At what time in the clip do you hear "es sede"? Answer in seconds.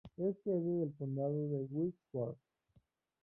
0.17-0.79